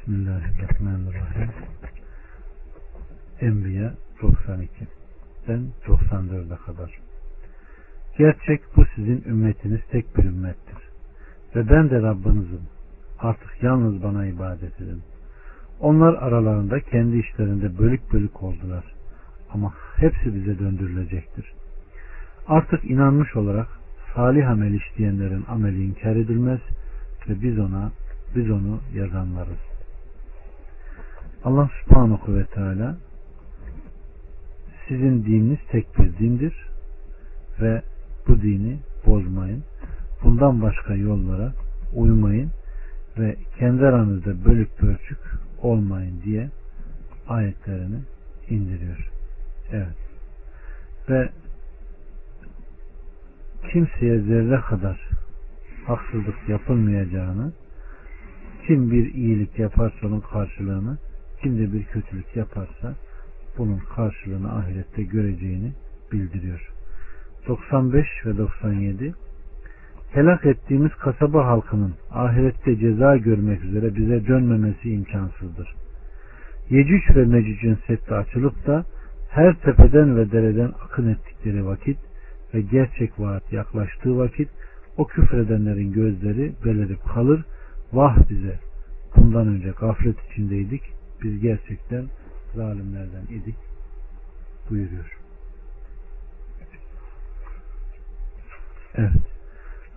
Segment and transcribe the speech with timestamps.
[0.00, 1.50] Bismillahirrahmanirrahim.
[3.40, 6.98] Enbiya 92'den 94'e kadar.
[8.18, 10.78] Gerçek bu sizin ümmetiniz tek bir ümmettir.
[11.56, 12.62] Ve ben de Rabbinizim.
[13.18, 15.02] Artık yalnız bana ibadet edin.
[15.80, 18.84] Onlar aralarında kendi işlerinde bölük bölük oldular.
[19.50, 21.52] Ama hepsi bize döndürülecektir.
[22.48, 23.68] Artık inanmış olarak
[24.14, 26.60] salih amel işleyenlerin ameli inkar edilmez
[27.28, 27.92] ve biz ona
[28.34, 29.69] biz onu yazanlarız.
[31.44, 32.96] Allah subhanahu ve teala
[34.88, 36.54] sizin dininiz tek bir dindir
[37.60, 37.82] ve
[38.28, 39.64] bu dini bozmayın.
[40.24, 41.52] Bundan başka yollara
[41.94, 42.50] uymayın
[43.18, 45.18] ve kendi aranızda bölük bölçük
[45.62, 46.50] olmayın diye
[47.28, 47.98] ayetlerini
[48.50, 49.10] indiriyor.
[49.72, 49.96] Evet.
[51.08, 51.28] Ve
[53.72, 55.08] kimseye zerre kadar
[55.86, 57.52] haksızlık yapılmayacağını
[58.66, 60.98] kim bir iyilik yaparsa onun karşılığını
[61.42, 62.94] kim de bir kötülük yaparsa
[63.58, 65.72] bunun karşılığını ahirette göreceğini
[66.12, 66.72] bildiriyor.
[67.48, 69.14] 95 ve 97
[70.10, 75.74] Helak ettiğimiz kasaba halkının ahirette ceza görmek üzere bize dönmemesi imkansızdır.
[76.70, 78.84] Yecüc ve Mecüc'ün seddi açılıp da
[79.30, 81.98] her tepeden ve dereden akın ettikleri vakit
[82.54, 84.48] ve gerçek vaat yaklaştığı vakit
[84.96, 87.44] o küfredenlerin gözleri belerip kalır.
[87.92, 88.58] Vah bize!
[89.16, 90.99] Bundan önce gaflet içindeydik.
[91.22, 92.04] Biz gerçekten
[92.54, 93.56] zalimlerden idik
[94.70, 95.18] buyuruyor.
[98.94, 99.12] Evet.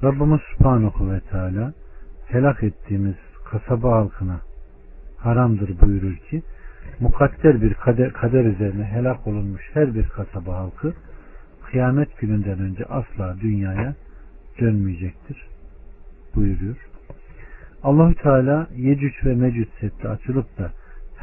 [0.04, 1.74] Rabbimiz Subhanahu ve Teala
[2.28, 3.16] helak ettiğimiz
[3.46, 4.40] kasaba halkına
[5.18, 6.44] haramdır buyurur ki
[7.00, 10.94] mukadder bir kader, kader üzerine helak olunmuş her bir kasaba halkı
[11.66, 13.96] kıyamet gününden önce asla dünyaya
[14.60, 15.48] dönmeyecektir
[16.36, 16.76] buyuruyor.
[17.84, 20.72] Allahü Teala Yecüc ve Mecüc setti açılıp da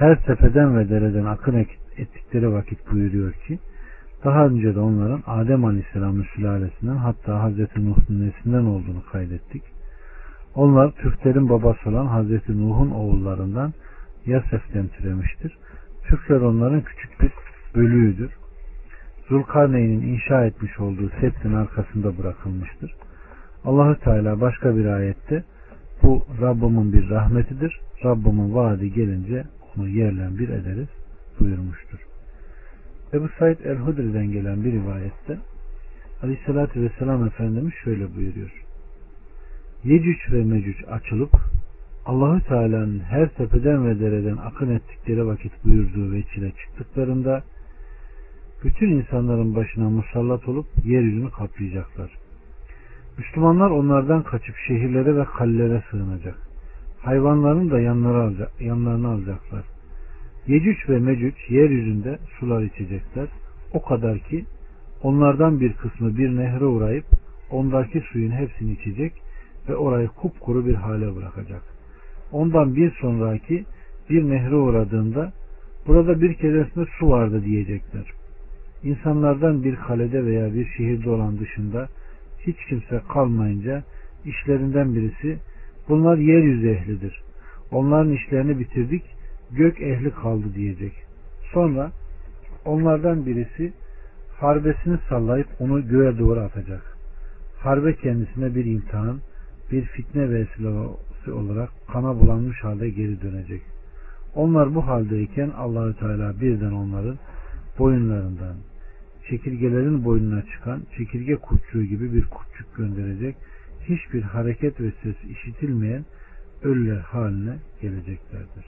[0.01, 3.59] her tepeden ve dereden akın ettikleri vakit buyuruyor ki
[4.25, 9.63] daha önce de onların Adem Aleyhisselam'ın sülalesinden hatta Hazreti Nuh'un nesinden olduğunu kaydettik.
[10.55, 13.73] Onlar Türklerin babası olan Hazreti Nuh'un oğullarından
[14.27, 15.59] Yasef'ten türemiştir.
[16.09, 17.33] Türkler onların küçük bir
[17.75, 18.31] bölüğüdür.
[19.29, 22.95] Zulkarneyn'in inşa etmiş olduğu septin arkasında bırakılmıştır.
[23.65, 25.45] Allahü Teala başka bir ayette
[26.03, 27.81] bu Rabbimin bir rahmetidir.
[28.05, 29.45] Rabbimin vaadi gelince
[29.77, 30.89] onu yerlen bir ederiz
[31.41, 31.99] buyurmuştur.
[33.15, 35.39] Ebu Said el-Hudri'den gelen bir rivayette
[36.23, 38.65] Aleyhisselatü Vesselam Efendimiz şöyle buyuruyor.
[39.85, 41.31] Yecüc ve Mecüc açılıp
[42.07, 47.43] Allahü Teala'nın her tepeden ve dereden akın ettikleri vakit buyurduğu veçile çıktıklarında
[48.65, 52.11] bütün insanların başına musallat olup yeryüzünü kaplayacaklar.
[53.19, 56.50] Müslümanlar onlardan kaçıp şehirlere ve kallere sığınacak.
[57.03, 57.81] Hayvanların da
[58.61, 59.65] yanlarına alacaklar.
[60.47, 63.29] Yecüc ve Mecüc yeryüzünde sular içecekler.
[63.73, 64.45] O kadar ki
[65.03, 67.05] onlardan bir kısmı bir nehre uğrayıp
[67.51, 69.13] ondaki suyun hepsini içecek
[69.69, 71.63] ve orayı kupkuru bir hale bırakacak.
[72.33, 73.65] Ondan bir sonraki
[74.11, 75.33] bir nehre uğradığında
[75.87, 78.05] burada bir keresinde su vardı diyecekler.
[78.83, 81.89] İnsanlardan bir kalede veya bir şehirde olan dışında
[82.47, 83.85] hiç kimse kalmayınca
[84.25, 85.39] işlerinden birisi
[85.91, 87.23] bunlar yeryüzü ehlidir.
[87.71, 89.03] Onların işlerini bitirdik
[89.51, 90.93] gök ehli kaldı diyecek.
[91.53, 91.93] Sonra
[92.65, 93.73] onlardan birisi
[94.41, 96.97] harbesini sallayıp onu göğe doğru atacak.
[97.59, 99.21] Harbe kendisine bir imtihan,
[99.73, 103.63] bir fitne vesilesi olarak kana bulanmış halde geri dönecek.
[104.35, 107.19] Onlar bu haldeyken Allahü Teala birden onların
[107.79, 108.57] boyunlarından
[109.31, 113.37] çekirgelerin boynuna çıkan çekirge kurtçuğu gibi bir kurtçuk gönderecek.
[113.91, 116.05] Hiçbir hareket ve ses işitilmeyen
[116.63, 118.65] ölüler haline geleceklerdir.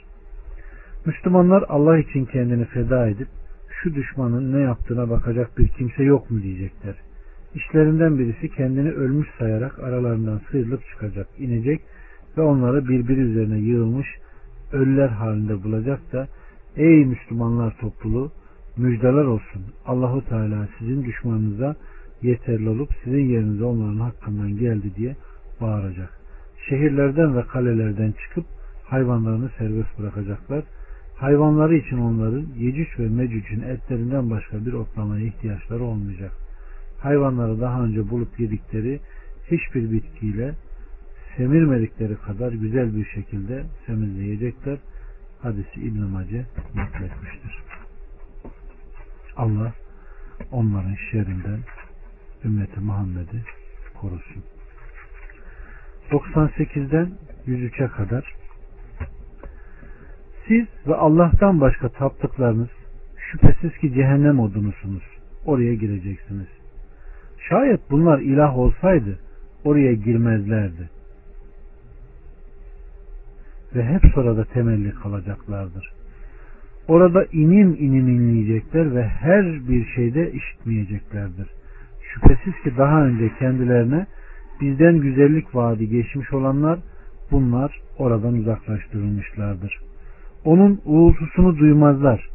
[1.07, 3.29] Müslümanlar Allah için kendini feda edip
[3.69, 6.95] şu düşmanın ne yaptığına bakacak bir kimse yok mu diyecekler.
[7.55, 11.81] İşlerinden birisi kendini ölmüş sayarak aralarından sıyrılıp çıkacak, inecek
[12.37, 14.09] ve onları birbiri üzerine yığılmış
[14.73, 16.29] ölüler halinde bulacak da
[16.77, 18.33] ey Müslümanlar topluluğu
[18.77, 19.63] müjdeler olsun.
[19.87, 21.77] Allahu Teala sizin düşmanınıza
[22.23, 25.17] yeterli olup sizin yerinize onların hakkından geldi diye
[25.61, 26.11] bağıracak.
[26.69, 28.47] Şehirlerden ve kalelerden çıkıp
[28.85, 30.65] hayvanlarını serbest bırakacaklar
[31.23, 36.33] Hayvanları için onların Yecüc ve Mecüc'ün etlerinden başka bir otlamaya ihtiyaçları olmayacak.
[37.01, 39.01] Hayvanları daha önce bulup yedikleri
[39.51, 40.55] hiçbir bitkiyle
[41.37, 44.79] semirmedikleri kadar güzel bir şekilde semizleyecekler.
[45.43, 47.63] Hadisi İbn-i Mace nakletmiştir.
[49.37, 49.73] Allah
[50.53, 51.59] onların şerrinden
[52.45, 53.43] ümmeti Muhammed'i
[54.01, 54.43] korusun.
[56.11, 57.11] 98'den
[57.47, 58.35] 103'e kadar
[60.49, 62.69] Siz ve Allah'tan başka taptıklarınız
[63.17, 65.03] şüphesiz ki cehennem odunusunuz.
[65.45, 66.49] Oraya gireceksiniz.
[67.49, 69.19] Şayet bunlar ilah olsaydı
[69.65, 70.91] oraya girmezlerdi.
[73.75, 75.93] Ve hep sonra temelli kalacaklardır.
[76.89, 81.47] Orada inim inim inleyecekler ve her bir şeyde işitmeyeceklerdir.
[82.15, 84.07] Şüphesiz ki daha önce kendilerine
[84.61, 86.79] bizden güzellik vaadi geçmiş olanlar
[87.31, 89.79] bunlar oradan uzaklaştırılmışlardır.
[90.45, 92.29] Onun uğultusunu duymazlar.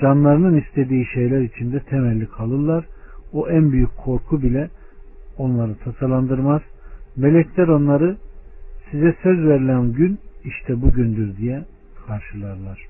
[0.00, 2.84] Canlarının istediği şeyler içinde temelli kalırlar.
[3.32, 4.70] O en büyük korku bile
[5.38, 6.62] onları tasalandırmaz.
[7.16, 8.16] Melekler onları
[8.90, 11.64] size söz verilen gün işte bugündür diye
[12.06, 12.86] karşılarlar.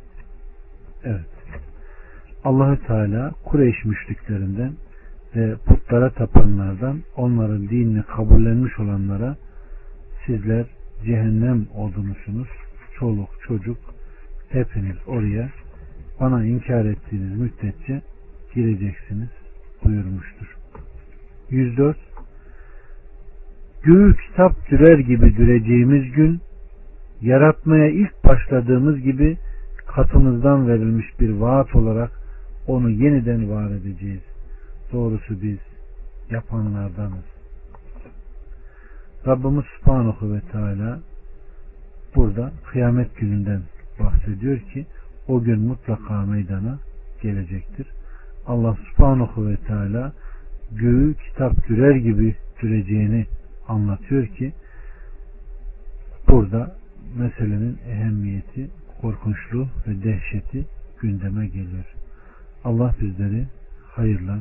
[1.05, 1.27] Evet.
[2.45, 4.73] Allahü Teala Kureyş müşriklerinden
[5.37, 9.37] ve putlara tapanlardan onların dinini kabullenmiş olanlara
[10.27, 10.67] sizler
[11.05, 12.49] cehennem odunusunuz.
[12.99, 13.79] Çoluk çocuk
[14.49, 15.51] hepiniz oraya
[16.21, 18.03] bana inkar ettiğiniz müddetçe
[18.55, 19.29] gireceksiniz
[19.85, 20.57] buyurmuştur.
[21.51, 21.97] 104
[23.83, 26.41] Göğü kitap dürer gibi düreceğimiz gün
[27.21, 29.39] yaratmaya ilk başladığımız gibi
[29.87, 32.11] katımızdan verilmiş bir vaat olarak
[32.67, 34.32] onu yeniden var edeceğiz.
[34.93, 35.59] Doğrusu biz
[36.31, 37.25] yapanlardanız.
[39.27, 41.01] Rabbimiz Subhanahu ve Teala
[42.15, 43.63] burada kıyamet gününden
[44.01, 44.87] bahsediyor ki
[45.29, 46.79] o gün mutlaka meydana
[47.23, 47.87] gelecektir.
[48.47, 50.13] Allah Subhanahu ve Teala
[50.73, 53.27] göğü kitap dürer gibi düreceğini
[53.69, 54.53] anlatıyor ki
[56.29, 56.77] burada
[57.17, 60.65] meselenin ehemmiyeti, korkunçluğu ve dehşeti
[61.01, 61.95] gündeme geliyor.
[62.65, 63.47] Allah bizleri
[63.97, 64.39] hayırla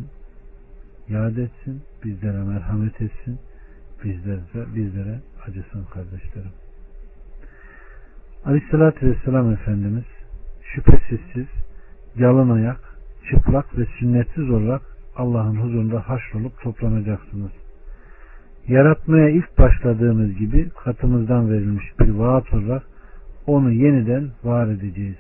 [1.10, 3.40] yad etsin, bizlere merhamet etsin,
[4.04, 4.42] bizlere,
[4.76, 6.52] bizlere acısın kardeşlerim.
[8.46, 10.06] Aleyhissalatü Vesselam Efendimiz
[10.64, 11.48] şüphesiz siz
[12.16, 12.80] yalın ayak,
[13.30, 14.82] çıplak ve sünnetsiz olarak
[15.16, 17.52] Allah'ın huzurunda haşrolup toplanacaksınız.
[18.68, 22.84] Yaratmaya ilk başladığımız gibi katımızdan verilmiş bir vaat olarak
[23.48, 25.18] onu yeniden var edeceğiz.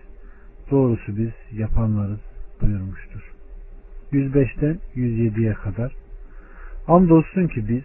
[0.72, 2.20] Doğrusu biz yapanlarız
[2.62, 3.31] buyurmuştur.
[4.12, 5.92] 105'ten 107'ye kadar
[6.88, 7.84] Andolsun ki biz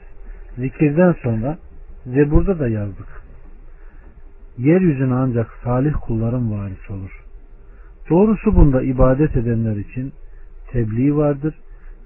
[0.58, 1.58] zikirden sonra
[2.06, 3.08] Zebur'da da yazdık.
[4.58, 7.24] Yeryüzüne ancak salih kulların varis olur.
[8.10, 10.12] Doğrusu bunda ibadet edenler için
[10.72, 11.54] tebliğ vardır.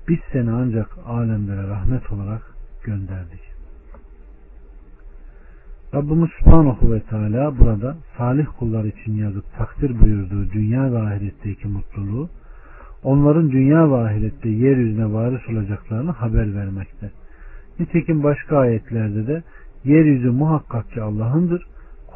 [0.09, 2.43] Biz seni ancak alemlere rahmet olarak
[2.85, 3.41] gönderdik.
[5.95, 12.29] Rabbimiz Subhanahu ve Teala burada salih kullar için yazıp takdir buyurduğu dünya ve ahiretteki mutluluğu
[13.03, 17.11] onların dünya ve ahirette yeryüzüne varis olacaklarını haber vermekte.
[17.81, 19.43] Nitekim başka ayetlerde de
[19.85, 21.67] yeryüzü muhakkak ki Allah'ındır.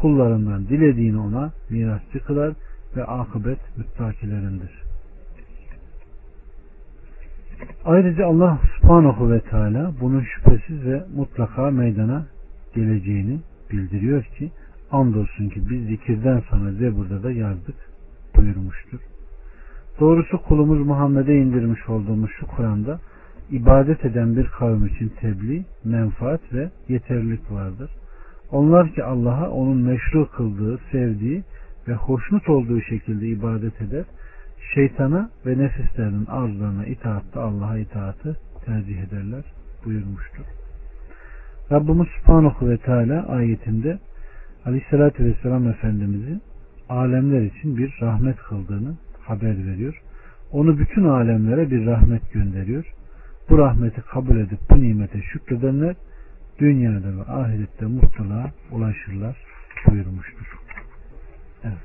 [0.00, 2.54] Kullarından dilediğini ona mirasçı kılar
[2.96, 4.84] ve akıbet müttakilerindir.
[7.84, 12.26] Ayrıca Allah subhanahu ve teala bunun şüphesiz ve mutlaka meydana
[12.74, 13.40] geleceğini
[13.70, 14.50] bildiriyor ki
[14.90, 17.76] andolsun ki biz zikirden sonra Zebur'da da yazdık
[18.36, 19.13] buyurmuştur.
[20.00, 23.00] Doğrusu kulumuz Muhammed'e indirmiş olduğumuz şu Kur'an'da
[23.50, 27.90] ibadet eden bir kavim için tebliğ, menfaat ve yeterlilik vardır.
[28.50, 31.42] Onlar ki Allah'a onun meşru kıldığı, sevdiği
[31.88, 34.04] ve hoşnut olduğu şekilde ibadet eder,
[34.74, 39.44] şeytana ve nefislerinin arzularına itaatte Allah'a itaatı tercih ederler
[39.84, 40.44] buyurmuştur.
[41.72, 43.98] Rabbimiz Subhanahu ve Teala ayetinde
[44.66, 46.40] Aleyhisselatü Vesselam Efendimiz'i
[46.88, 50.02] alemler için bir rahmet kıldığını haber veriyor.
[50.52, 52.84] Onu bütün alemlere bir rahmet gönderiyor.
[53.50, 55.96] Bu rahmeti kabul edip bu nimete şükredenler
[56.58, 59.36] dünyada ve ahirette mutluluğa ulaşırlar
[59.86, 60.58] buyurmuştur.
[61.64, 61.78] Evet.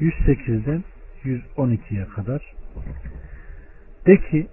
[0.00, 0.84] ...108'den
[1.24, 2.54] 112'ye kadar
[4.06, 4.46] de ki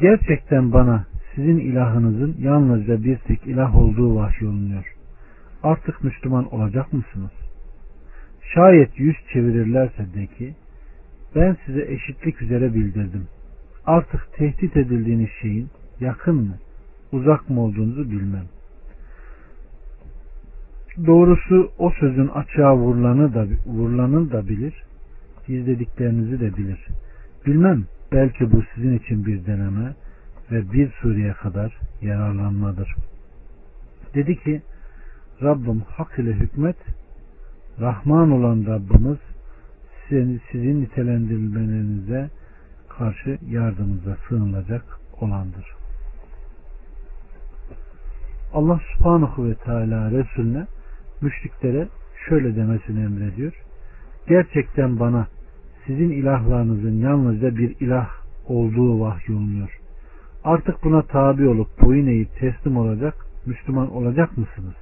[0.00, 4.91] gerçekten bana sizin ilahınızın yalnızca bir tek ilah olduğu vahyolunuyor.
[5.62, 7.30] Artık Müslüman olacak mısınız?
[8.54, 10.54] Şayet yüz çevirirlerse de ki
[11.34, 13.26] ben size eşitlik üzere bildirdim.
[13.86, 15.68] Artık tehdit edildiğiniz şeyin
[16.00, 16.58] yakın mı,
[17.12, 18.46] uzak mı olduğunuzu bilmem.
[21.06, 24.84] Doğrusu o sözün açığa vurulanı da, vurulanı da bilir,
[25.46, 26.86] gizlediklerinizi de bilir.
[27.46, 29.94] Bilmem Belki bu sizin için bir deneme
[30.50, 32.94] ve bir sureye kadar yararlanmadır.
[34.14, 34.62] Dedi ki
[35.42, 36.76] Rabbim hak ile hükmet
[37.80, 39.18] Rahman olan Rabbimiz
[40.08, 42.30] sizin, sizin nitelendirilmelerinize
[42.88, 44.84] karşı yardımınıza sığınılacak
[45.20, 45.66] olandır.
[48.52, 50.66] Allah subhanahu ve teala Resulüne
[51.20, 51.88] müşriklere
[52.28, 53.52] şöyle demesini emrediyor.
[54.28, 55.26] Gerçekten bana
[55.86, 58.08] sizin ilahlarınızın yalnızca bir ilah
[58.48, 59.78] olduğu vahyolunuyor.
[60.44, 63.14] Artık buna tabi olup boyun eğip teslim olacak,
[63.46, 64.81] Müslüman olacak mısınız?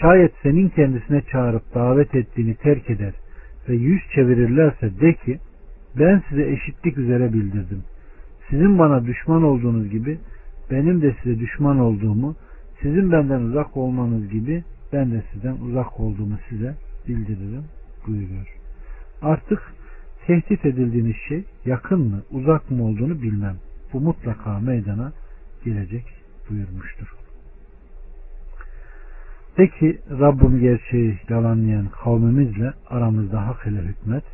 [0.00, 3.12] Şayet senin kendisine çağırıp davet ettiğini terk eder
[3.68, 5.38] ve yüz çevirirlerse de ki
[5.98, 7.82] ben size eşitlik üzere bildirdim.
[8.50, 10.18] Sizin bana düşman olduğunuz gibi
[10.70, 12.36] benim de size düşman olduğumu,
[12.82, 16.74] sizin benden uzak olmanız gibi ben de sizden uzak olduğumu size
[17.08, 17.64] bildiririm
[18.06, 18.54] buyuruyor.
[19.22, 19.62] Artık
[20.26, 23.56] tehdit edildiğiniz şey yakın mı, uzak mı olduğunu bilmem.
[23.92, 25.12] Bu mutlaka meydana
[25.64, 26.04] gelecek
[26.50, 27.19] buyurmuştur.
[29.56, 34.24] Peki Rabbim gerçeği yalanlayan kavmimizle aramızda hak ile hükmet.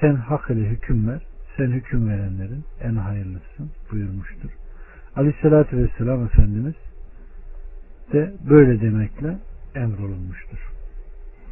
[0.00, 1.22] Sen hak ile hüküm ver.
[1.56, 4.50] Sen hüküm verenlerin en hayırlısın buyurmuştur.
[5.16, 6.74] Aleyhissalatü vesselam Efendimiz
[8.12, 9.36] de böyle demekle
[9.74, 10.72] emrolunmuştur.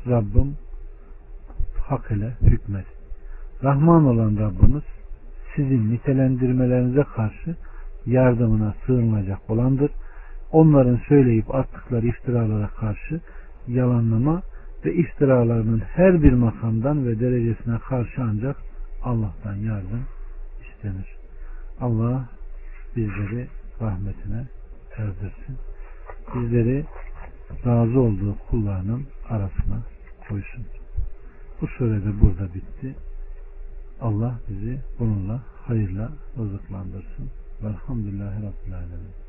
[0.07, 0.57] Rabbim
[1.89, 2.87] hak ile hükmet.
[3.65, 4.83] Rahman olan Rabbimiz
[5.57, 7.57] sizin nitelendirmelerinize karşı
[8.07, 9.91] yardımına sığınılacak olandır.
[10.53, 13.21] Onların söyleyip attıkları iftiralara karşı
[13.69, 14.43] yalanlama
[14.85, 18.57] ve iftiralarının her bir makamdan ve derecesine karşı ancak
[19.03, 20.05] Allah'tan yardım
[20.61, 21.17] istenir.
[21.81, 22.29] Allah
[22.97, 23.49] bizleri
[23.81, 24.47] rahmetine
[24.97, 25.57] erdirsin.
[26.35, 26.85] Bizleri
[27.67, 29.83] razı olduğu kullarının arasına
[30.29, 30.67] koysun.
[31.61, 32.95] Bu surede burada bitti.
[34.01, 37.31] Allah bizi bununla hayırla rızıklandırsın.
[37.63, 39.28] Velhamdülillahi Rabbil Alemin.